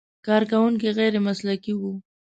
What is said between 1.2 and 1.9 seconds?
مسلکي و.